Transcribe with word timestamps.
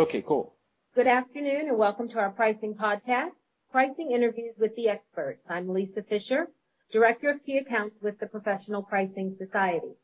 Okay, 0.00 0.22
cool. 0.26 0.54
Good 0.94 1.06
afternoon, 1.06 1.68
and 1.68 1.76
welcome 1.76 2.08
to 2.08 2.18
our 2.18 2.30
pricing 2.30 2.74
podcast, 2.74 3.34
Pricing 3.70 4.12
Interviews 4.12 4.54
with 4.58 4.74
the 4.74 4.88
Experts. 4.88 5.50
I'm 5.50 5.68
Lisa 5.68 6.02
Fisher, 6.02 6.48
Director 6.90 7.28
of 7.28 7.44
Key 7.44 7.58
Accounts 7.58 8.00
with 8.00 8.18
the 8.18 8.26
Professional 8.26 8.82
Pricing 8.82 9.30
Society. 9.30 9.98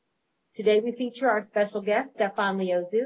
Today, 0.54 0.80
we 0.80 0.93
feature 0.93 1.30
our 1.30 1.40
special 1.40 1.80
guest, 1.80 2.12
Stephan 2.12 2.59
Liozu, 2.59 3.04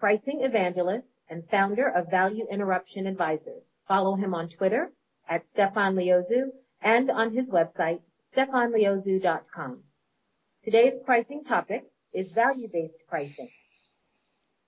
pricing 0.00 0.40
evangelist 0.42 1.14
and 1.30 1.48
founder 1.48 1.86
of 1.86 2.10
Value 2.10 2.48
Innoruption 2.50 3.06
Advisors. 3.06 3.76
Follow 3.86 4.16
him 4.16 4.34
on 4.34 4.48
Twitter 4.48 4.90
at 5.28 5.48
Stephan 5.48 5.94
Liozu 5.94 6.46
and 6.80 7.08
on 7.08 7.32
his 7.32 7.50
website, 7.50 8.00
stephanliozu.com. 8.36 9.84
Today's 10.64 10.94
pricing 11.06 11.44
topic 11.44 11.84
is 12.12 12.32
value-based 12.32 12.98
pricing. 13.08 13.48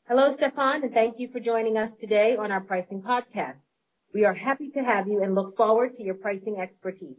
Hello, 0.07 0.31
Stephan, 0.31 0.83
and 0.83 0.93
thank 0.93 1.19
you 1.19 1.29
for 1.29 1.41
joining 1.41 1.79
us 1.79 1.95
today 1.95 2.37
on 2.37 2.53
our 2.53 2.61
pricing 2.61 3.01
podcast. 3.01 3.71
We 4.13 4.27
are 4.27 4.35
happy 4.35 4.69
to 4.73 4.85
have 4.85 5.09
you 5.09 5.23
and 5.23 5.35
look 5.35 5.57
forward 5.57 5.93
to 5.93 6.03
your 6.03 6.17
pricing 6.17 6.61
expertise. 6.61 7.17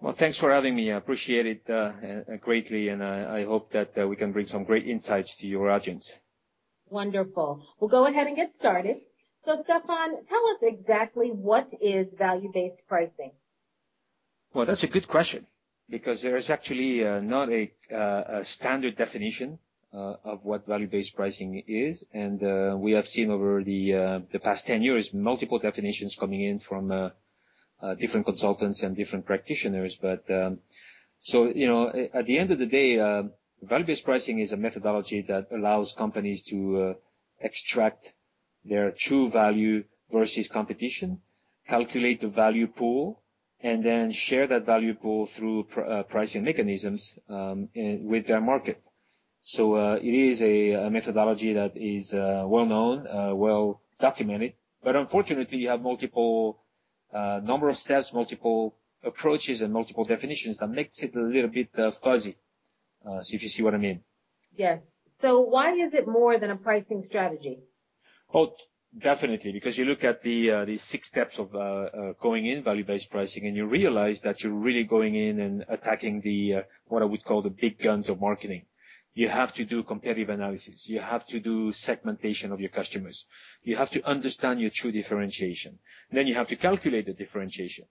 Well, 0.00 0.12
thanks 0.12 0.36
for 0.36 0.50
having 0.50 0.74
me. 0.74 0.90
I 0.90 0.96
appreciate 0.96 1.46
it 1.46 1.70
uh, 1.70 1.92
greatly, 2.40 2.88
and 2.88 3.00
uh, 3.00 3.28
I 3.30 3.44
hope 3.44 3.70
that 3.74 3.96
uh, 3.96 4.08
we 4.08 4.16
can 4.16 4.32
bring 4.32 4.46
some 4.46 4.64
great 4.64 4.88
insights 4.88 5.36
to 5.36 5.46
your 5.46 5.70
audience. 5.70 6.12
Wonderful. 6.88 7.64
We'll 7.78 7.90
go 7.90 8.08
ahead 8.08 8.26
and 8.26 8.34
get 8.34 8.54
started. 8.54 8.96
So, 9.44 9.62
Stephan, 9.62 10.24
tell 10.24 10.48
us 10.48 10.58
exactly 10.62 11.28
what 11.28 11.68
is 11.80 12.08
value-based 12.18 12.88
pricing? 12.88 13.30
Well, 14.52 14.66
that's 14.66 14.82
a 14.82 14.88
good 14.88 15.06
question 15.06 15.46
because 15.88 16.22
there 16.22 16.34
is 16.34 16.50
actually 16.50 17.04
not 17.20 17.50
a 17.52 18.42
standard 18.42 18.96
definition 18.96 19.60
Uh, 19.92 20.14
of 20.22 20.44
what 20.44 20.68
value-based 20.68 21.16
pricing 21.16 21.64
is. 21.66 22.04
And 22.14 22.40
uh 22.44 22.76
we 22.78 22.92
have 22.92 23.08
seen 23.08 23.28
over 23.28 23.64
the 23.64 23.94
uh, 23.94 24.20
past 24.38 24.64
10 24.68 24.84
years, 24.84 25.12
multiple 25.12 25.58
definitions 25.58 26.14
coming 26.14 26.42
in 26.42 26.60
from 26.60 26.92
uh, 26.92 27.10
different 27.98 28.24
consultants 28.24 28.84
and 28.84 28.94
different 28.94 29.26
practitioners. 29.26 29.96
But 29.96 30.30
um 30.30 30.60
so 31.18 31.48
you 31.48 31.66
know, 31.66 31.88
at 32.14 32.26
the 32.26 32.38
end 32.38 32.52
of 32.52 32.60
the 32.60 32.66
day, 32.66 32.98
value-based 33.62 34.04
pricing 34.04 34.38
is 34.38 34.52
a 34.52 34.56
methodology 34.56 35.22
that 35.22 35.48
allows 35.50 35.90
companies 35.92 36.44
to 36.50 36.94
extract 37.40 38.12
their 38.64 38.92
true 38.92 39.28
value 39.28 39.82
versus 40.12 40.46
competition, 40.46 41.20
calculate 41.66 42.20
the 42.20 42.28
value 42.28 42.68
pool, 42.68 43.24
and 43.60 43.84
then 43.84 44.12
share 44.12 44.46
that 44.46 44.64
value 44.64 44.94
pool 44.94 45.26
through 45.26 45.64
pricing 46.08 46.44
mechanisms 46.44 47.18
um, 47.28 47.68
with 47.74 48.28
their 48.28 48.40
market. 48.40 48.80
So 49.42 49.74
uh, 49.74 49.94
it 49.96 50.14
is 50.14 50.42
a 50.42 50.88
methodology 50.90 51.54
that 51.54 51.76
is 51.76 52.12
uh, 52.12 52.44
well 52.46 52.66
known, 52.66 53.06
uh, 53.06 53.34
well 53.34 53.80
documented, 53.98 54.52
but 54.82 54.96
unfortunately, 54.96 55.58
you 55.58 55.68
have 55.68 55.82
multiple 55.82 56.62
number 57.12 57.68
of 57.68 57.76
steps, 57.76 58.12
multiple 58.12 58.76
approaches, 59.02 59.62
and 59.62 59.72
multiple 59.72 60.04
definitions 60.04 60.58
that 60.58 60.68
makes 60.68 61.02
it 61.02 61.14
a 61.16 61.20
little 61.20 61.50
bit 61.50 61.70
fuzzy. 62.02 62.36
So 63.02 63.34
if 63.34 63.42
you 63.42 63.48
see 63.48 63.62
what 63.62 63.74
I 63.74 63.78
mean. 63.78 64.02
Yes. 64.56 64.80
So 65.20 65.40
why 65.40 65.72
is 65.72 65.94
it 65.94 66.06
more 66.06 66.38
than 66.38 66.50
a 66.50 66.56
pricing 66.56 67.02
strategy? 67.02 67.58
Oh, 68.32 68.54
definitely. 68.96 69.52
Because 69.52 69.76
you 69.76 69.84
look 69.84 70.04
at 70.04 70.22
the 70.22 70.76
six 70.76 71.08
steps 71.08 71.38
of 71.38 71.52
going 72.20 72.46
in 72.46 72.62
value-based 72.62 73.10
pricing, 73.10 73.46
and 73.46 73.56
you 73.56 73.66
realize 73.66 74.20
that 74.20 74.42
you're 74.42 74.52
really 74.52 74.84
going 74.84 75.14
in 75.14 75.40
and 75.40 75.64
attacking 75.68 76.20
the 76.20 76.64
what 76.86 77.02
I 77.02 77.06
would 77.06 77.24
call 77.24 77.42
the 77.42 77.50
big 77.50 77.78
guns 77.78 78.08
of 78.08 78.20
marketing. 78.20 78.66
You 79.14 79.28
have 79.28 79.52
to 79.54 79.64
do 79.64 79.82
competitive 79.82 80.28
analysis. 80.30 80.88
You 80.88 81.00
have 81.00 81.26
to 81.28 81.40
do 81.40 81.72
segmentation 81.72 82.52
of 82.52 82.60
your 82.60 82.70
customers. 82.70 83.26
You 83.62 83.76
have 83.76 83.90
to 83.90 84.06
understand 84.08 84.60
your 84.60 84.70
true 84.70 84.92
differentiation. 84.92 85.78
Then 86.12 86.26
you 86.26 86.34
have 86.34 86.48
to 86.48 86.56
calculate 86.56 87.06
the 87.06 87.12
differentiation. 87.12 87.86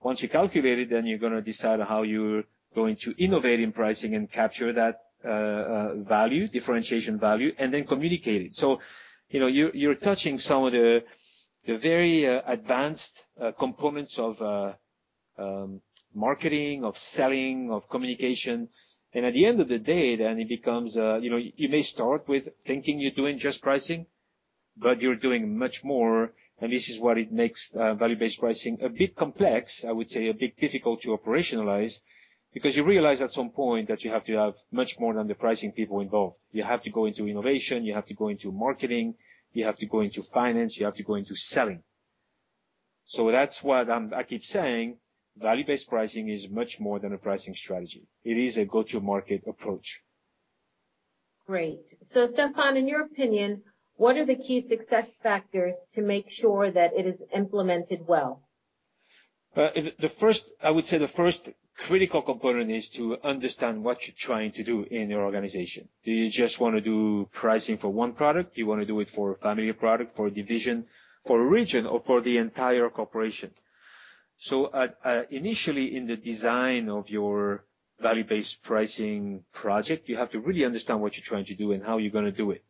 Once 0.00 0.22
you 0.22 0.28
calculate 0.28 0.78
it, 0.78 0.90
then 0.90 1.06
you're 1.06 1.18
gonna 1.18 1.40
decide 1.40 1.80
how 1.80 2.02
you're 2.02 2.44
going 2.74 2.96
to 2.96 3.14
innovate 3.16 3.60
in 3.60 3.72
pricing 3.72 4.14
and 4.14 4.30
capture 4.30 4.72
that 4.72 5.00
uh, 5.24 5.28
uh, 5.28 5.94
value, 5.96 6.46
differentiation 6.46 7.18
value, 7.18 7.52
and 7.58 7.72
then 7.72 7.84
communicate 7.84 8.42
it. 8.42 8.54
So 8.54 8.80
you 9.28 9.40
know, 9.40 9.46
you're 9.48 9.96
touching 9.96 10.38
some 10.38 10.64
of 10.64 10.72
the 10.72 11.02
very 11.66 12.28
uh, 12.28 12.42
advanced 12.46 13.24
components 13.58 14.18
of 14.18 14.40
um, 15.38 15.80
marketing, 16.14 16.84
of 16.84 16.96
selling, 16.98 17.72
of 17.72 17.88
communication. 17.88 18.68
And 19.16 19.24
at 19.24 19.32
the 19.32 19.46
end 19.46 19.60
of 19.62 19.68
the 19.68 19.78
day, 19.78 20.14
then 20.16 20.38
it 20.38 20.46
becomes, 20.46 20.94
uh, 20.94 21.16
you 21.22 21.30
know, 21.30 21.38
you 21.38 21.70
may 21.70 21.80
start 21.80 22.28
with 22.28 22.50
thinking 22.66 23.00
you're 23.00 23.12
doing 23.22 23.38
just 23.38 23.62
pricing, 23.62 24.04
but 24.76 25.00
you're 25.00 25.16
doing 25.16 25.58
much 25.58 25.82
more, 25.82 26.34
and 26.60 26.70
this 26.70 26.90
is 26.90 26.98
what 27.00 27.16
it 27.16 27.32
makes 27.32 27.74
uh, 27.74 27.94
value-based 27.94 28.38
pricing 28.38 28.76
a 28.82 28.90
bit 28.90 29.16
complex, 29.16 29.86
I 29.88 29.92
would 29.92 30.10
say 30.10 30.28
a 30.28 30.34
bit 30.34 30.58
difficult 30.58 31.00
to 31.00 31.16
operationalize, 31.16 32.00
because 32.52 32.76
you 32.76 32.84
realize 32.84 33.22
at 33.22 33.32
some 33.32 33.48
point 33.48 33.88
that 33.88 34.04
you 34.04 34.10
have 34.10 34.26
to 34.26 34.34
have 34.34 34.56
much 34.70 35.00
more 35.00 35.14
than 35.14 35.28
the 35.28 35.34
pricing 35.34 35.72
people 35.72 36.00
involved. 36.00 36.36
You 36.52 36.64
have 36.64 36.82
to 36.82 36.90
go 36.90 37.06
into 37.06 37.26
innovation, 37.26 37.86
you 37.86 37.94
have 37.94 38.08
to 38.08 38.14
go 38.14 38.28
into 38.28 38.52
marketing, 38.52 39.14
you 39.50 39.64
have 39.64 39.78
to 39.78 39.86
go 39.86 40.00
into 40.00 40.22
finance, 40.22 40.76
you 40.76 40.84
have 40.84 40.96
to 40.96 41.02
go 41.02 41.14
into 41.14 41.34
selling. 41.34 41.82
So 43.06 43.30
that's 43.30 43.62
what 43.62 43.88
I 43.88 44.24
keep 44.24 44.44
saying, 44.44 44.98
value-based 45.36 45.88
pricing 45.88 46.28
is 46.28 46.48
much 46.48 46.80
more 46.80 46.98
than 46.98 47.12
a 47.12 47.18
pricing 47.18 47.54
strategy. 47.54 48.06
It 48.24 48.38
is 48.38 48.56
a 48.56 48.64
go-to-market 48.64 49.42
approach. 49.46 50.02
Great. 51.46 51.94
So 52.02 52.26
Stephan, 52.26 52.76
in 52.76 52.88
your 52.88 53.02
opinion, 53.02 53.62
what 53.96 54.16
are 54.16 54.24
the 54.26 54.34
key 54.34 54.60
success 54.60 55.10
factors 55.22 55.74
to 55.94 56.02
make 56.02 56.30
sure 56.30 56.70
that 56.70 56.92
it 56.94 57.06
is 57.06 57.22
implemented 57.34 58.06
well? 58.06 58.42
Uh, 59.54 59.70
the 59.98 60.08
first, 60.08 60.50
I 60.62 60.70
would 60.70 60.84
say 60.84 60.98
the 60.98 61.08
first 61.08 61.48
critical 61.78 62.20
component 62.20 62.70
is 62.70 62.88
to 62.90 63.18
understand 63.22 63.84
what 63.84 64.06
you're 64.06 64.14
trying 64.14 64.52
to 64.52 64.62
do 64.62 64.82
in 64.90 65.08
your 65.08 65.22
organization. 65.24 65.88
Do 66.04 66.12
you 66.12 66.30
just 66.30 66.60
wanna 66.60 66.80
do 66.80 67.26
pricing 67.32 67.78
for 67.78 67.88
one 67.88 68.12
product? 68.12 68.54
Do 68.54 68.60
you 68.60 68.66
wanna 68.66 68.84
do 68.84 69.00
it 69.00 69.08
for 69.08 69.32
a 69.32 69.36
family 69.36 69.68
of 69.70 69.78
product, 69.78 70.14
for 70.14 70.26
a 70.26 70.30
division, 70.30 70.86
for 71.24 71.40
a 71.40 71.46
region, 71.46 71.86
or 71.86 72.00
for 72.00 72.20
the 72.20 72.36
entire 72.38 72.90
corporation? 72.90 73.50
So 74.38 74.66
uh, 74.66 74.88
uh, 75.04 75.22
initially 75.30 75.96
in 75.96 76.06
the 76.06 76.16
design 76.16 76.88
of 76.88 77.08
your 77.08 77.64
value-based 78.00 78.62
pricing 78.62 79.44
project, 79.52 80.08
you 80.08 80.16
have 80.16 80.30
to 80.30 80.40
really 80.40 80.64
understand 80.64 81.00
what 81.00 81.16
you're 81.16 81.24
trying 81.24 81.46
to 81.46 81.54
do 81.54 81.72
and 81.72 81.82
how 81.82 81.98
you're 81.98 82.12
gonna 82.12 82.30
do 82.32 82.50
it. 82.50 82.62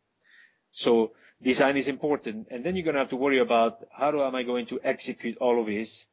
So 0.71 1.11
design 1.41 1.75
is 1.75 1.87
important, 1.87 2.47
and 2.49 2.63
then 2.63 2.75
you're 2.75 2.85
gonna 2.85 2.99
have 2.99 3.09
to 3.09 3.17
worry 3.17 3.39
about 3.39 3.85
how 3.91 4.25
am 4.25 4.35
I 4.35 4.43
going 4.43 4.67
to 4.67 4.79
execute 4.83 5.37
all 5.39 5.59
of 5.59 5.67
this, 5.67 6.05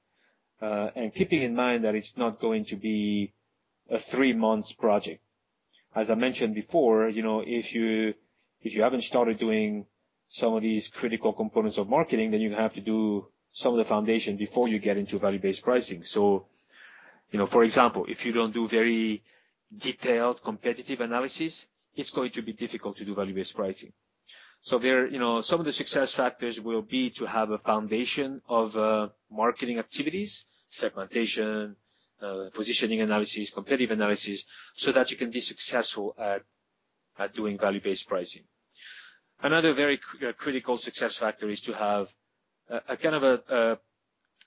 uh, 0.61 0.91
and 0.97 1.15
keeping 1.15 1.43
in 1.43 1.55
mind 1.55 1.85
that 1.85 1.95
it's 1.95 2.17
not 2.17 2.41
going 2.41 2.65
to 2.67 2.77
be 2.77 3.33
a 3.89 3.99
three 3.99 4.33
months 4.33 4.73
project. 4.73 5.21
As 5.95 6.11
I 6.11 6.15
mentioned 6.15 6.55
before, 6.55 7.09
you 7.09 7.23
know, 7.23 7.45
if 7.47 7.73
you 7.73 8.15
if 8.63 8.75
you 8.75 8.83
haven't 8.83 9.03
started 9.03 9.39
doing 9.39 9.87
some 10.29 10.55
of 10.55 10.63
these 10.63 10.89
critical 10.89 11.33
components 11.33 11.79
of 11.79 11.89
marketing, 11.89 12.31
then 12.33 12.41
you 12.41 12.55
have 12.55 12.75
to 12.75 12.81
do 12.81 13.29
some 13.55 13.73
of 13.73 13.79
the 13.79 13.85
foundation 13.85 14.37
before 14.37 14.67
you 14.69 14.81
get 14.81 14.97
into 14.97 15.17
value-based 15.19 15.63
pricing. 15.63 16.03
So, 16.03 16.47
you 17.31 17.39
know, 17.39 17.47
for 17.47 17.63
example, 17.63 18.05
if 18.09 18.27
you 18.27 18.33
don't 18.33 18.53
do 18.53 18.67
very 18.67 19.23
detailed 19.77 20.43
competitive 20.43 21.01
analysis, 21.01 21.65
it's 21.95 22.11
going 22.11 22.33
to 22.33 22.43
be 22.43 22.53
difficult 22.53 22.97
to 22.97 23.05
do 23.05 23.15
value-based 23.15 23.55
pricing. 23.55 23.93
So 24.63 24.79
there, 24.79 25.07
you 25.07 25.21
know, 25.21 25.41
some 25.41 25.61
of 25.61 25.67
the 25.67 25.73
success 25.73 26.13
factors 26.13 26.61
will 26.61 26.83
be 26.83 27.11
to 27.11 27.27
have 27.27 27.51
a 27.51 27.59
foundation 27.59 28.43
of 28.49 28.77
uh, 28.77 29.11
marketing 29.31 29.79
activities, 29.79 30.45
segmentation, 30.71 31.77
uh, 32.21 32.47
positioning 32.53 33.03
analysis, 33.03 33.51
competitive 33.51 33.93
analysis, 33.93 34.45
so 34.75 34.91
that 34.91 35.13
you 35.13 35.17
can 35.17 35.31
be 35.31 35.41
successful 35.41 36.17
at 36.19 36.43
doing 37.35 37.57
value-based 37.57 38.09
pricing. 38.09 38.43
Another 39.41 39.75
very 39.75 40.01
critical 40.39 40.77
success 40.77 41.17
factor 41.17 41.49
is 41.49 41.61
to 41.61 41.73
have 41.75 42.13
a 42.69 42.97
kind 42.97 43.15
of 43.15 43.23
a 43.23 43.79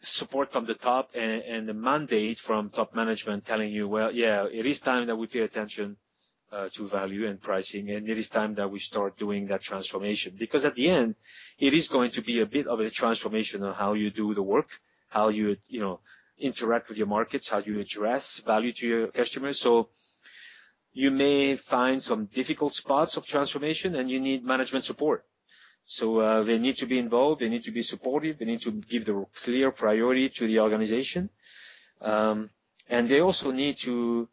support 0.04 0.52
from 0.52 0.66
the 0.66 0.74
top 0.74 1.10
and 1.16 1.70
a 1.70 1.74
mandate 1.74 2.40
from 2.40 2.70
top 2.70 2.94
management 2.96 3.46
telling 3.46 3.72
you, 3.72 3.88
"Well, 3.88 4.12
yeah, 4.12 4.46
it 4.52 4.66
is 4.66 4.80
time 4.80 5.08
that 5.08 5.16
we 5.16 5.28
pay 5.28 5.40
attention 5.40 5.98
uh, 6.52 6.70
to 6.70 6.88
value 6.88 7.28
and 7.28 7.42
pricing, 7.42 7.90
and 7.92 8.08
it 8.10 8.18
is 8.18 8.30
time 8.30 8.56
that 8.56 8.70
we 8.70 8.80
start 8.80 9.18
doing 9.18 9.48
that 9.48 9.62
transformation." 9.62 10.36
Because 10.38 10.66
at 10.66 10.76
the 10.76 10.90
end, 10.90 11.16
it 11.60 11.74
is 11.74 11.88
going 11.88 12.12
to 12.12 12.22
be 12.22 12.42
a 12.42 12.46
bit 12.46 12.68
of 12.68 12.80
a 12.80 12.90
transformation 12.90 13.64
of 13.64 13.76
how 13.76 13.94
you 13.94 14.10
do 14.12 14.34
the 14.34 14.44
work, 14.44 14.70
how 15.10 15.30
you 15.30 15.58
know, 15.72 16.00
interact 16.40 16.90
with 16.90 16.98
your 16.98 17.08
markets, 17.08 17.50
how 17.50 17.60
you 17.60 17.80
address 17.80 18.38
value 18.40 18.72
to 18.74 18.88
your 18.88 19.08
customers. 19.08 19.60
So 19.60 19.90
you 20.94 21.12
may 21.12 21.58
find 21.58 22.02
some 22.02 22.26
difficult 22.26 22.74
spots 22.74 23.18
of 23.18 23.26
transformation, 23.26 23.96
and 23.96 24.10
you 24.10 24.20
need 24.20 24.44
management 24.44 24.86
support. 24.86 25.26
So 25.90 26.44
they 26.44 26.58
need 26.58 26.76
to 26.80 26.86
be 26.86 27.00
involved, 27.00 27.40
they 27.40 27.48
need 27.48 27.64
to 27.64 27.72
be 27.72 27.82
supportive, 27.82 28.38
they 28.38 28.46
need 28.46 28.62
to 28.64 28.72
give 28.72 29.06
the 29.06 29.26
clear 29.44 29.72
priority 29.72 30.28
to 30.28 30.46
the 30.46 30.60
organization. 30.60 31.30
Um, 32.02 32.50
and 32.90 33.08
they 33.08 33.22
also 33.22 33.52
need 33.52 33.78
to 33.80 34.28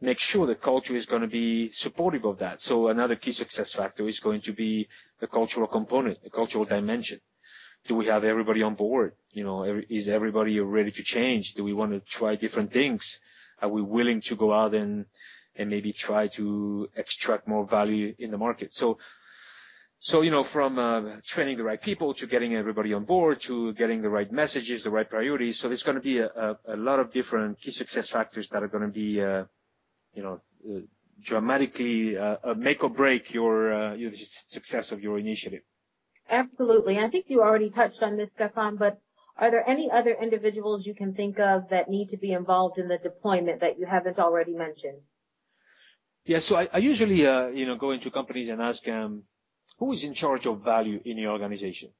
make 0.00 0.20
sure 0.20 0.46
the 0.46 0.54
culture 0.54 0.94
is 0.94 1.06
gonna 1.06 1.26
be 1.26 1.68
supportive 1.70 2.24
of 2.24 2.38
that. 2.38 2.62
So 2.62 2.88
another 2.88 3.16
key 3.16 3.32
success 3.32 3.72
factor 3.72 4.06
is 4.06 4.20
going 4.20 4.42
to 4.42 4.52
be 4.52 4.88
the 5.18 5.26
cultural 5.26 5.66
component, 5.66 6.22
the 6.22 6.30
cultural 6.30 6.64
dimension. 6.64 7.20
Do 7.88 7.96
we 7.96 8.06
have 8.06 8.22
everybody 8.22 8.62
on 8.62 8.76
board? 8.76 9.14
You 9.32 9.42
know, 9.42 9.82
is 9.88 10.08
everybody 10.08 10.60
ready 10.60 10.92
to 10.92 11.02
change? 11.02 11.54
Do 11.54 11.64
we 11.64 11.72
wanna 11.72 11.98
try 11.98 12.36
different 12.36 12.72
things? 12.72 13.18
Are 13.60 13.68
we 13.68 13.82
willing 13.82 14.20
to 14.22 14.36
go 14.36 14.52
out 14.52 14.76
and 14.76 15.06
and 15.56 15.68
maybe 15.68 15.92
try 15.92 16.28
to 16.28 16.88
extract 16.94 17.48
more 17.48 17.66
value 17.66 18.14
in 18.16 18.30
the 18.30 18.38
market? 18.38 18.72
So, 20.02 20.22
you 20.22 20.30
know, 20.30 20.42
from 20.42 20.78
uh, 20.78 21.16
training 21.26 21.58
the 21.58 21.62
right 21.62 21.80
people 21.80 22.14
to 22.14 22.26
getting 22.26 22.54
everybody 22.54 22.94
on 22.94 23.04
board 23.04 23.38
to 23.42 23.74
getting 23.74 24.00
the 24.00 24.08
right 24.08 24.32
messages, 24.32 24.82
the 24.82 24.88
right 24.88 25.08
priorities. 25.08 25.58
So 25.58 25.68
there's 25.68 25.82
gonna 25.82 26.00
be 26.00 26.20
a 26.20 26.56
lot 26.68 27.00
of 27.00 27.12
different 27.12 27.60
key 27.60 27.70
success 27.70 28.08
factors 28.08 28.48
that 28.48 28.62
are 28.62 28.68
gonna 28.68 28.88
be, 28.88 29.22
uh, 29.22 29.44
you 30.14 30.22
know, 30.22 30.40
uh, 30.66 30.80
dramatically 31.22 32.16
make 32.56 32.82
or 32.82 32.88
break 32.88 33.34
your 33.34 33.94
success 34.14 34.90
of 34.90 35.02
your 35.02 35.18
initiative. 35.18 35.60
Absolutely. 36.30 36.98
I 36.98 37.10
think 37.10 37.26
you 37.28 37.42
already 37.42 37.68
touched 37.68 38.02
on 38.02 38.16
this, 38.16 38.30
Stephan, 38.32 38.76
but 38.76 39.02
are 39.36 39.50
there 39.50 39.68
any 39.68 39.90
other 39.90 40.16
individuals 40.18 40.86
you 40.86 40.94
can 40.94 41.12
think 41.12 41.38
of 41.38 41.68
that 41.68 41.90
need 41.90 42.08
to 42.08 42.16
be 42.16 42.32
involved 42.32 42.78
in 42.78 42.88
the 42.88 42.96
deployment 42.96 43.60
that 43.60 43.78
you 43.78 43.84
haven't 43.84 44.18
already 44.18 44.54
mentioned? 44.54 45.02
Yeah. 46.24 46.38
So 46.38 46.56
I 46.56 46.78
usually, 46.78 47.20
you 47.58 47.66
know, 47.66 47.76
go 47.76 47.90
into 47.90 48.10
companies 48.10 48.48
and 48.48 48.62
ask 48.62 48.82
them, 48.82 49.24
"Who 49.80 49.92
is 49.92 50.04
in 50.04 50.14
charge 50.14 50.46
of 50.46 50.62
value 50.64 51.00
in 51.04 51.18
your 51.18 51.32
organization?" 51.32 51.90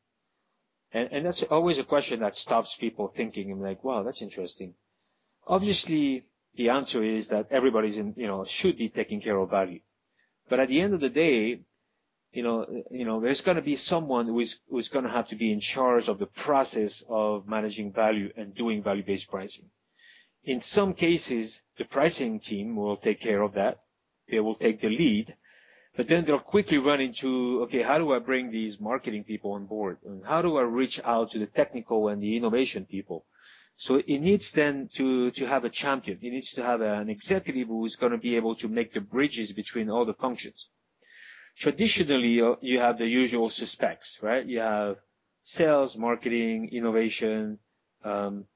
And, 0.92 1.08
and 1.12 1.26
that's 1.26 1.42
always 1.42 1.78
a 1.78 1.84
question 1.84 2.20
that 2.20 2.36
stops 2.36 2.76
people 2.76 3.08
thinking 3.08 3.50
and 3.50 3.60
like, 3.60 3.82
"Wow, 3.82 4.02
that's 4.02 4.22
interesting." 4.22 4.74
Obviously, 5.46 6.26
the 6.54 6.68
answer 6.68 7.02
is 7.02 7.28
that 7.28 7.48
everybody's 7.50 7.96
in, 7.96 8.14
you 8.16 8.26
know, 8.26 8.44
should 8.44 8.76
be 8.76 8.90
taking 8.90 9.20
care 9.20 9.38
of 9.38 9.50
value. 9.50 9.80
But 10.48 10.60
at 10.60 10.68
the 10.68 10.80
end 10.80 10.94
of 10.94 11.00
the 11.00 11.08
day, 11.08 11.62
you 12.32 12.42
know, 12.42 12.84
you 12.90 13.04
know, 13.04 13.20
there's 13.20 13.40
gonna 13.40 13.62
be 13.62 13.76
someone 13.76 14.26
who's 14.26 14.88
gonna 14.88 15.10
have 15.10 15.28
to 15.28 15.36
be 15.36 15.50
in 15.50 15.60
charge 15.60 16.08
of 16.08 16.18
the 16.18 16.26
process 16.26 17.02
of 17.08 17.48
managing 17.48 17.92
value 17.92 18.30
and 18.36 18.54
doing 18.54 18.82
value-based 18.82 19.30
pricing. 19.30 19.70
In 20.44 20.60
some 20.60 20.92
cases, 20.94 21.62
the 21.78 21.84
pricing 21.84 22.40
team 22.40 22.76
will 22.76 22.96
take 22.96 23.20
care 23.20 23.42
of 23.42 23.54
that. 23.54 23.82
They 24.28 24.40
will 24.40 24.54
take 24.54 24.80
the 24.80 24.90
lead, 24.90 25.34
but 26.00 26.08
then 26.08 26.24
they'll 26.24 26.38
quickly 26.38 26.78
run 26.78 26.98
into, 26.98 27.60
"Okay, 27.64 27.82
how 27.82 27.98
do 27.98 28.10
I 28.14 28.20
bring 28.20 28.50
these 28.50 28.80
marketing 28.80 29.22
people 29.22 29.52
on 29.52 29.66
board? 29.66 29.98
And 30.02 30.24
how 30.24 30.40
do 30.40 30.56
I 30.56 30.62
reach 30.62 30.98
out 31.04 31.32
to 31.32 31.38
the 31.38 31.46
technical 31.60 32.08
and 32.08 32.22
the 32.22 32.38
innovation 32.38 32.86
people?" 32.86 33.26
So 33.76 33.96
it 33.96 34.20
needs 34.28 34.50
then 34.52 34.88
to 34.94 35.30
to 35.32 35.44
have 35.46 35.66
a 35.66 35.76
champion. 35.82 36.16
It 36.22 36.30
needs 36.30 36.52
to 36.52 36.62
have 36.62 36.80
an 36.80 37.10
executive 37.10 37.68
who 37.68 37.84
is 37.84 37.96
gonna 37.96 38.22
be 38.28 38.36
able 38.36 38.54
to 38.62 38.66
make 38.78 38.94
the 38.94 39.02
bridges 39.02 39.52
between 39.52 39.90
all 39.90 40.06
the 40.06 40.14
functions. 40.24 40.70
Traditionally, 41.64 42.40
uh, 42.40 42.56
you 42.62 42.78
have 42.80 42.96
the 42.96 43.10
usual 43.22 43.50
suspects, 43.50 44.08
right? 44.22 44.46
You 44.46 44.60
have 44.60 44.96
sales, 45.42 45.98
marketing, 45.98 46.70
innovation, 46.72 47.58
um, 48.04 48.46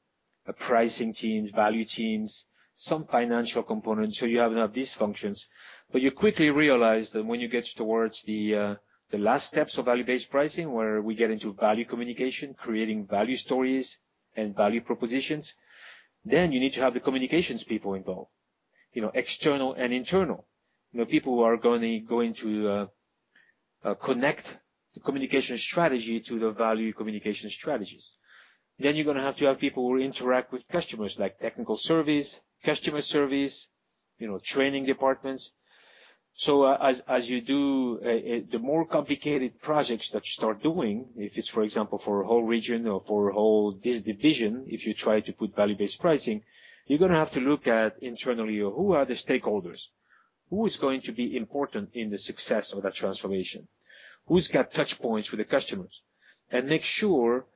pricing 0.68 1.12
teams, 1.12 1.50
value 1.50 1.84
teams, 1.84 2.46
some 2.74 3.04
financial 3.06 3.62
components. 3.62 4.18
So 4.18 4.24
you 4.24 4.40
have 4.40 4.72
these 4.72 4.94
functions. 4.94 5.46
But 5.94 6.02
you 6.02 6.10
quickly 6.10 6.50
realize 6.50 7.10
that 7.12 7.24
when 7.24 7.38
you 7.38 7.46
get 7.46 7.66
towards 7.66 8.22
the 8.22 8.56
uh, 8.56 8.74
the 9.12 9.18
last 9.18 9.46
steps 9.46 9.78
of 9.78 9.84
value-based 9.84 10.28
pricing, 10.28 10.72
where 10.72 11.00
we 11.00 11.14
get 11.14 11.30
into 11.30 11.52
value 11.54 11.84
communication, 11.84 12.52
creating 12.52 13.06
value 13.06 13.36
stories 13.36 13.98
and 14.34 14.56
value 14.56 14.80
propositions, 14.80 15.54
then 16.24 16.50
you 16.50 16.58
need 16.58 16.72
to 16.72 16.80
have 16.80 16.94
the 16.94 16.98
communications 17.06 17.62
people 17.62 17.94
involved, 17.94 18.32
you 18.92 19.02
know, 19.02 19.12
external 19.14 19.74
and 19.74 19.92
internal. 19.92 20.48
You 20.90 20.98
know, 20.98 21.06
people 21.06 21.36
who 21.36 21.42
are 21.42 21.56
going 21.56 22.34
to 22.38 22.68
uh, 22.68 22.86
uh, 23.84 23.94
connect 23.94 24.58
the 24.94 25.00
communication 25.00 25.58
strategy 25.58 26.18
to 26.18 26.40
the 26.40 26.50
value 26.50 26.92
communication 26.92 27.50
strategies. 27.50 28.14
Then 28.80 28.96
you're 28.96 29.04
gonna 29.06 29.22
have 29.22 29.36
to 29.36 29.44
have 29.44 29.60
people 29.60 29.86
who 29.86 29.98
interact 29.98 30.50
with 30.50 30.66
customers, 30.66 31.20
like 31.20 31.38
technical 31.38 31.76
service, 31.76 32.40
customer 32.64 33.00
service, 33.00 33.68
you 34.18 34.26
know, 34.26 34.40
training 34.40 34.86
departments. 34.86 35.52
So 36.36 36.64
uh, 36.64 36.76
as 36.80 36.98
as 37.06 37.28
you 37.30 37.40
do 37.40 38.00
uh, 38.04 38.08
uh, 38.08 38.40
the 38.50 38.58
more 38.58 38.84
complicated 38.86 39.60
projects 39.60 40.10
that 40.10 40.24
you 40.26 40.32
start 40.32 40.62
doing, 40.64 41.08
if 41.16 41.38
it's, 41.38 41.48
for 41.48 41.62
example, 41.62 41.96
for 41.98 42.22
a 42.22 42.26
whole 42.26 42.42
region 42.42 42.88
or 42.88 43.00
for 43.00 43.30
a 43.30 43.34
whole 43.34 43.70
division, 43.72 44.66
if 44.68 44.84
you 44.84 44.94
try 44.94 45.20
to 45.20 45.32
put 45.32 45.54
value-based 45.54 46.00
pricing, 46.00 46.42
you're 46.86 46.98
gonna 46.98 47.14
have 47.18 47.30
to 47.32 47.40
look 47.40 47.68
at 47.68 48.02
internally 48.02 48.58
who 48.58 48.92
are 48.94 49.04
the 49.04 49.14
stakeholders, 49.14 49.88
who 50.50 50.66
is 50.66 50.76
going 50.76 51.02
to 51.02 51.12
be 51.12 51.36
important 51.36 51.90
in 51.94 52.10
the 52.10 52.18
success 52.18 52.72
of 52.72 52.82
that 52.82 52.94
transformation, 52.96 53.68
who's 54.26 54.48
got 54.48 54.72
touch 54.72 55.00
points 55.00 55.30
with 55.30 55.38
the 55.38 55.44
customers. 55.44 56.02
And 56.50 56.66
make 56.66 56.82
sure, 56.82 57.46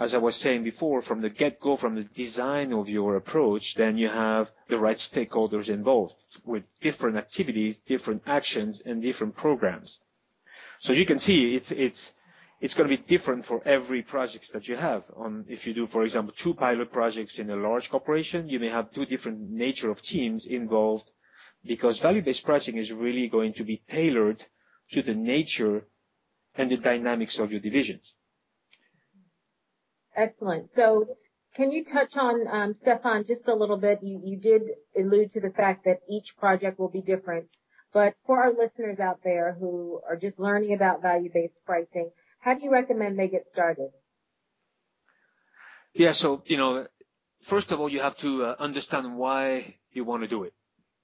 as 0.00 0.14
I 0.14 0.18
was 0.18 0.34
saying 0.34 0.64
before, 0.64 1.02
from 1.02 1.20
the 1.20 1.28
get-go, 1.28 1.76
from 1.76 1.94
the 1.94 2.04
design 2.04 2.72
of 2.72 2.88
your 2.88 3.16
approach, 3.16 3.74
then 3.74 3.98
you 3.98 4.08
have 4.08 4.50
the 4.68 4.78
right 4.78 4.96
stakeholders 4.96 5.68
involved 5.68 6.14
with 6.42 6.64
different 6.80 7.18
activities, 7.18 7.76
different 7.76 8.22
actions, 8.26 8.80
and 8.80 9.02
different 9.02 9.36
programs. 9.36 10.00
So 10.78 10.94
you 10.94 11.04
can 11.04 11.18
see 11.18 11.54
it's 11.54 12.74
gonna 12.74 12.88
be 12.88 12.96
different 12.96 13.44
for 13.44 13.60
every 13.66 14.00
projects 14.00 14.48
that 14.52 14.68
you 14.68 14.76
have. 14.76 15.04
If 15.48 15.66
you 15.66 15.74
do, 15.74 15.86
for 15.86 16.02
example, 16.02 16.32
two 16.34 16.54
pilot 16.54 16.90
projects 16.90 17.38
in 17.38 17.50
a 17.50 17.56
large 17.56 17.90
corporation, 17.90 18.48
you 18.48 18.58
may 18.58 18.70
have 18.70 18.90
two 18.90 19.04
different 19.04 19.50
nature 19.50 19.90
of 19.90 20.00
teams 20.00 20.46
involved 20.46 21.10
because 21.62 21.98
value-based 21.98 22.44
pricing 22.46 22.78
is 22.78 22.90
really 22.90 23.28
going 23.28 23.52
to 23.52 23.64
be 23.64 23.82
tailored 23.86 24.42
to 24.92 25.02
the 25.02 25.14
nature 25.14 25.86
and 26.54 26.70
the 26.70 26.78
dynamics 26.78 27.38
of 27.38 27.52
your 27.52 27.60
divisions. 27.60 28.14
Excellent. 30.16 30.72
So 30.74 31.16
can 31.54 31.72
you 31.72 31.84
touch 31.84 32.16
on, 32.16 32.46
um, 32.48 32.74
Stephan, 32.74 33.24
just 33.26 33.48
a 33.48 33.54
little 33.54 33.76
bit, 33.76 34.00
you 34.02 34.36
did 34.36 34.62
allude 34.96 35.32
to 35.32 35.40
the 35.40 35.50
fact 35.50 35.84
that 35.84 35.98
each 36.08 36.36
project 36.36 36.78
will 36.78 36.90
be 36.90 37.02
different. 37.02 37.48
But 37.92 38.14
for 38.24 38.40
our 38.40 38.52
listeners 38.52 39.00
out 39.00 39.20
there 39.24 39.56
who 39.58 40.00
are 40.08 40.16
just 40.16 40.38
learning 40.38 40.74
about 40.74 41.02
value-based 41.02 41.58
pricing, 41.66 42.10
how 42.38 42.54
do 42.54 42.64
you 42.64 42.70
recommend 42.70 43.18
they 43.18 43.28
get 43.28 43.48
started? 43.48 43.90
Yeah. 45.92 46.12
So 46.12 46.42
you 46.46 46.56
know, 46.56 46.86
first 47.42 47.72
of 47.72 47.80
all, 47.80 47.88
you 47.88 48.00
have 48.00 48.16
to 48.18 48.44
uh, 48.44 48.56
understand 48.58 49.16
why 49.16 49.76
you 49.90 50.04
wanna 50.04 50.28
do 50.28 50.44
it. 50.44 50.54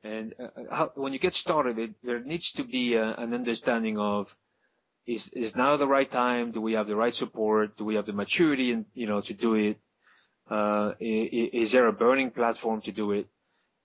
And 0.05 0.35
uh, 0.39 0.63
uh, 0.71 0.89
when 0.95 1.13
you 1.13 1.19
get 1.19 1.35
started, 1.35 1.95
there 2.05 2.21
needs 2.21 2.53
to 2.53 2.65
be 2.65 2.95
an 2.95 3.35
understanding 3.35 3.99
of, 3.99 4.35
is 5.07 5.55
now 5.55 5.77
the 5.77 5.87
right 5.87 6.11
time? 6.11 6.51
Do 6.51 6.61
we 6.61 6.73
have 6.73 6.89
the 6.89 6.97
right 6.97 7.15
support? 7.15 7.77
Do 7.77 7.85
we 7.85 7.95
have 7.95 8.07
the 8.07 8.13
maturity 8.13 8.75
to 8.75 9.35
do 9.39 9.55
it? 9.55 9.79
Uh, 10.51 10.93
is 11.01 11.73
there 11.73 11.87
a 11.87 11.93
burning 11.93 12.31
platform 12.31 12.81
to 12.83 12.93
do 12.93 13.13
it? 13.13 13.29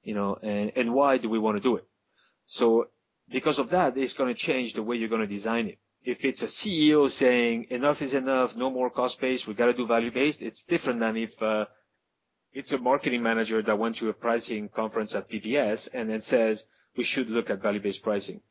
And 0.05 0.93
why 0.93 1.17
do 1.17 1.29
we 1.29 1.39
wanna 1.39 1.59
do 1.59 1.75
it? 1.75 1.87
So 2.47 2.87
because 3.29 3.59
of 3.59 3.69
that, 3.69 3.97
it's 3.97 4.13
gonna 4.13 4.33
change 4.33 4.73
the 4.73 4.83
way 4.83 4.95
you're 4.95 5.09
gonna 5.09 5.27
design 5.27 5.67
it. 5.67 5.77
If 6.03 6.25
it's 6.25 6.41
a 6.41 6.47
CEO 6.47 7.07
saying, 7.07 7.67
"Enough 7.69 8.01
is 8.01 8.15
enough, 8.15 8.55
no 8.55 8.71
more 8.71 8.89
cost-based, 8.89 9.47
we 9.47 9.53
gotta 9.53 9.73
do 9.73 9.85
value-based," 9.85 10.41
it's 10.41 10.63
different 10.63 10.99
than 10.99 11.15
if 11.17 11.41
uh, 11.43 11.67
it's 12.51 12.71
a 12.71 12.79
marketing 12.79 13.21
manager 13.21 13.61
that 13.61 13.77
went 13.77 13.97
to 13.97 14.09
a 14.09 14.13
pricing 14.13 14.67
conference 14.69 15.13
at 15.13 15.29
PPS 15.29 15.87
and 15.93 16.09
then 16.09 16.21
says, 16.21 16.63
"We 16.95 17.03
should 17.03 17.29
look 17.29 17.51
at 17.51 17.61
value-based 17.61 18.01
pricing." 18.01 18.41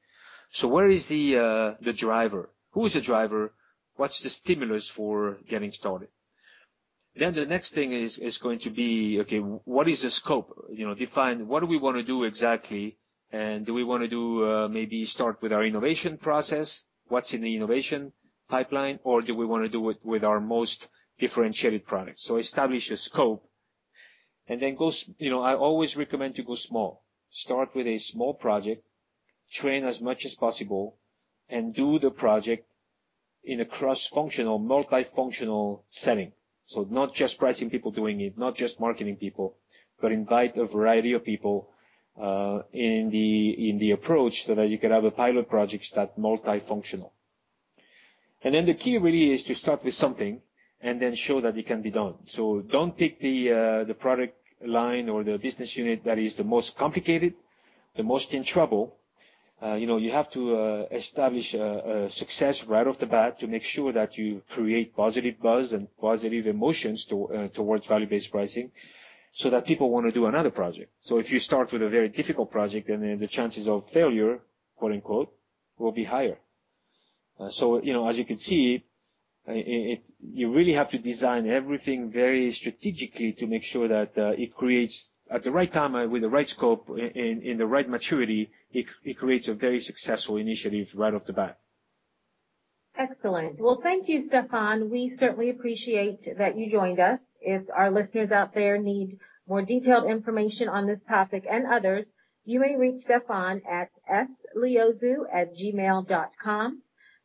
So 0.53 0.69
where 0.69 0.89
is 0.89 1.07
the 1.07 1.39
uh, 1.39 1.93
driver? 1.93 2.51
Who 2.73 2.87
is 2.87 2.93
the 2.93 3.01
driver? 3.01 3.53
What's 3.97 4.21
the 4.21 4.31
stimulus 4.31 4.89
for 4.89 5.39
getting 5.49 5.73
started? 5.73 6.09
Then 7.15 7.35
the 7.35 7.45
next 7.45 7.73
thing 7.73 7.93
is 7.93 8.39
going 8.39 8.61
to 8.61 8.71
be, 8.71 9.21
okay, 9.21 9.39
what 9.39 9.89
is 9.89 10.03
the 10.03 10.11
scope? 10.11 10.55
You 10.71 10.87
know, 10.87 10.95
define 10.95 11.49
what 11.49 11.61
do 11.61 11.67
we 11.67 11.77
wanna 11.77 12.05
do 12.05 12.25
exactly, 12.25 12.99
and 13.33 13.67
do 13.67 13.75
we 13.75 13.83
wanna 13.85 14.09
do, 14.09 14.45
uh, 14.49 14.69
maybe 14.69 15.05
start 15.07 15.43
with 15.43 15.53
our 15.53 15.65
innovation 15.65 16.19
process? 16.19 16.83
What's 17.09 17.35
in 17.35 17.43
the 17.43 17.55
innovation 17.57 18.13
pipeline? 18.49 19.01
Or 19.03 19.23
do 19.23 19.35
we 19.35 19.45
wanna 19.45 19.69
do 19.69 19.91
it 19.91 19.99
with 20.05 20.23
our 20.23 20.41
most 20.41 20.89
differentiated 21.19 21.85
products? 21.85 22.23
So 22.23 22.37
establish 22.37 22.91
a 22.93 22.97
scope 22.97 23.51
and 24.47 24.63
then 24.63 24.77
go. 24.77 24.93
You 25.19 25.31
know, 25.31 25.43
I 25.43 25.57
always 25.57 25.97
recommend 25.97 26.37
to 26.37 26.45
go 26.45 26.55
small. 26.55 27.05
Start 27.31 27.75
with 27.75 27.87
a 27.87 27.99
small 27.99 28.35
project, 28.35 28.85
train 29.51 29.85
as 29.85 30.01
much 30.01 30.25
as 30.25 30.35
possible, 30.35 30.99
and 31.51 31.75
do 31.75 31.99
the 31.99 32.11
project 32.11 32.67
in 33.45 33.61
a 33.61 33.65
cross-functional, 33.65 34.61
multifunctional 34.61 35.81
setting. 35.89 36.33
So 36.67 36.87
not 36.89 37.15
just 37.15 37.39
pricing 37.39 37.71
people 37.71 37.91
doing 37.91 38.21
it, 38.21 38.39
not 38.39 38.55
just 38.57 38.79
marketing 38.81 39.17
people, 39.17 39.57
but 40.01 40.13
invite 40.13 40.57
a 40.57 40.65
variety 40.67 41.13
of 41.15 41.25
people 41.25 41.69
uh 42.21 42.63
in 42.73 43.11
the 43.11 43.69
in 43.69 43.79
the 43.79 43.93
approach 43.93 44.45
so 44.45 44.55
that 44.55 44.69
you 44.69 44.79
can 44.79 44.91
have 44.91 45.05
a 45.05 45.11
pilot 45.11 45.49
project 45.49 45.95
that 45.95 46.19
multifunctional. 46.19 47.11
And 48.43 48.55
then 48.55 48.67
the 48.67 48.75
key 48.75 48.99
really 48.99 49.31
is 49.33 49.45
to 49.45 49.55
start 49.55 49.85
with 49.85 49.95
something 49.95 50.43
and 50.81 51.01
then 51.01 51.15
show 51.15 51.41
that 51.41 51.57
it 51.57 51.67
can 51.67 51.83
be 51.83 51.91
done. 51.91 52.15
So 52.27 52.61
don't 52.63 52.97
pick 52.97 53.21
the 53.21 53.53
uh 53.53 53.85
the 53.85 53.95
product 53.95 54.35
line 54.65 55.09
or 55.09 55.25
the 55.25 55.39
business 55.39 55.77
unit 55.77 56.05
that 56.05 56.19
is 56.19 56.37
the 56.37 56.45
most 56.45 56.77
complicated, 56.77 57.35
the 57.97 58.03
most 58.03 58.35
in 58.35 58.45
trouble, 58.45 58.97
you 59.63 59.87
know, 59.87 59.99
you 59.99 60.11
have 60.11 60.31
to 60.31 60.57
uh, 60.57 60.87
establish 60.91 61.55
a, 61.55 62.09
success 62.11 62.65
right 62.65 62.87
off 62.87 62.99
the 62.99 63.07
bat 63.07 63.41
to 63.41 63.47
make 63.47 63.63
sure 63.65 63.93
that 63.93 64.17
you 64.17 64.43
create 64.51 64.97
positive 64.97 65.39
buzz 65.41 65.73
and 65.75 65.87
positive 66.01 66.47
emotions 66.47 67.05
to, 67.05 67.27
uh, 67.29 67.49
towards 67.49 67.87
value-based 67.87 68.31
pricing 68.31 68.71
so 69.33 69.51
that 69.51 69.67
people 69.67 69.91
want 69.91 70.07
to 70.07 70.13
do 70.13 70.27
another 70.27 70.51
project. 70.51 70.91
So 71.01 71.19
if 71.19 71.31
you 71.31 71.39
start 71.39 71.73
with 71.73 71.83
a 71.83 71.89
very 71.89 72.09
difficult 72.09 72.51
project, 72.51 72.89
then 72.89 73.19
the 73.19 73.27
chances 73.29 73.69
of 73.69 73.89
failure, 73.91 74.41
quote 74.77 74.93
unquote, 74.93 75.33
will 75.79 75.93
be 75.93 76.05
higher. 76.05 76.39
Uh, 77.39 77.49
so, 77.51 77.83
you 77.83 77.93
know, 77.93 78.09
as 78.09 78.19
you 78.19 78.25
can 78.25 78.39
see, 78.39 78.85
uh, 79.49 79.53
it, 79.53 79.67
it, 79.67 80.03
you 80.21 80.53
really 80.53 80.75
have 80.75 80.91
to 80.91 80.99
design 80.99 81.47
everything 81.47 82.11
very 82.11 82.51
strategically 82.53 83.33
to 83.33 83.47
make 83.47 83.65
sure 83.65 83.89
that 83.89 84.17
uh, 84.19 84.33
it 84.37 84.55
creates 84.55 85.11
at 85.31 85.45
the 85.45 85.51
right 85.51 85.71
time 85.71 85.95
uh, 85.95 86.07
with 86.07 86.23
the 86.23 86.29
right 86.29 86.49
scope 86.49 86.91
in, 86.91 87.43
in 87.43 87.59
the 87.59 87.67
right 87.67 87.89
maturity, 87.89 88.51
it, 88.73 88.87
it 89.05 89.15
creates 89.17 89.49
a 89.49 89.55
very 89.55 89.81
successful 89.81 90.37
initiative 90.37 90.93
right 90.95 91.15
off 91.15 91.25
the 91.25 91.33
bat. 91.33 91.59
Excellent. 92.97 93.61
Well, 93.61 93.81
thank 93.81 94.09
you, 94.09 94.21
Stephan. 94.21 94.91
We 94.91 95.09
certainly 95.09 95.51
appreciate 95.51 96.29
that 96.37 96.59
you 96.59 96.71
joined 96.71 96.99
us. 96.99 97.21
If 97.41 97.63
our 97.75 97.91
listeners 97.91 98.33
out 98.33 98.53
there 98.53 98.79
need 98.79 99.19
more 99.47 99.63
detailed 99.63 100.11
information 100.11 100.69
on 100.69 100.87
this 100.87 101.05
topic 101.05 101.47
and 101.49 101.67
others, 101.67 102.13
you 102.45 102.59
may 102.59 102.77
reach 102.77 102.97
Stephan 102.97 103.63
at 103.71 103.91
sliozu 104.09 105.25
at 105.33 105.55
gmail.com. 105.55 106.83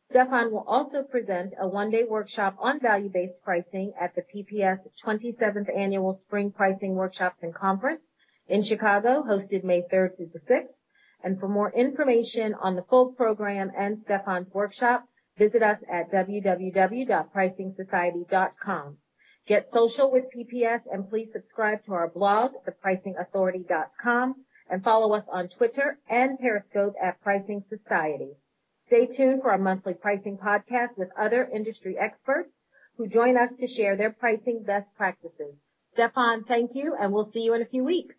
Stephan 0.08 0.52
will 0.52 0.62
also 0.68 1.02
present 1.02 1.52
a 1.58 1.66
one-day 1.66 2.04
workshop 2.04 2.54
on 2.60 2.78
value-based 2.78 3.42
pricing 3.42 3.92
at 4.00 4.14
the 4.14 4.22
PPS 4.22 4.86
27th 5.04 5.68
Annual 5.76 6.12
Spring 6.12 6.52
Pricing 6.52 6.94
Workshops 6.94 7.42
and 7.42 7.52
Conference 7.52 8.02
in 8.46 8.62
Chicago, 8.62 9.24
hosted 9.24 9.64
May 9.64 9.82
3rd 9.82 10.16
through 10.16 10.30
the 10.32 10.38
6th. 10.38 10.76
And 11.24 11.40
for 11.40 11.48
more 11.48 11.72
information 11.72 12.54
on 12.54 12.76
the 12.76 12.84
full 12.84 13.14
program 13.14 13.72
and 13.76 13.98
Stephan's 13.98 14.54
workshop, 14.54 15.08
visit 15.36 15.64
us 15.64 15.82
at 15.90 16.08
www.pricingsociety.com. 16.12 18.98
Get 19.48 19.66
social 19.66 20.12
with 20.12 20.30
PPS 20.32 20.82
and 20.88 21.10
please 21.10 21.32
subscribe 21.32 21.82
to 21.82 21.94
our 21.94 22.08
blog, 22.08 22.52
thepricingauthority.com, 22.64 24.44
and 24.70 24.84
follow 24.84 25.16
us 25.16 25.26
on 25.28 25.48
Twitter 25.48 25.98
and 26.08 26.38
Periscope 26.38 26.94
at 27.02 27.20
Pricing 27.20 27.60
Society. 27.60 28.36
Stay 28.86 29.04
tuned 29.04 29.42
for 29.42 29.50
our 29.50 29.58
monthly 29.58 29.94
pricing 29.94 30.38
podcast 30.38 30.96
with 30.96 31.10
other 31.18 31.50
industry 31.52 31.98
experts 31.98 32.60
who 32.96 33.08
join 33.08 33.36
us 33.36 33.56
to 33.56 33.66
share 33.66 33.96
their 33.96 34.12
pricing 34.12 34.62
best 34.62 34.94
practices. 34.94 35.60
Stephan, 35.88 36.44
thank 36.44 36.72
you, 36.76 36.94
and 36.94 37.12
we'll 37.12 37.24
see 37.24 37.40
you 37.40 37.54
in 37.54 37.62
a 37.62 37.66
few 37.66 37.82
weeks. 37.82 38.14